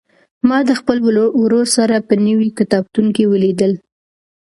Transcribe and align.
ما 0.47 0.59
د 0.69 0.71
خپل 0.79 0.97
ورور 1.41 1.65
سره 1.77 1.95
په 2.07 2.13
نوي 2.27 2.49
کتابتون 2.59 3.05
کې 3.15 3.23
ولیدل. 3.31 3.71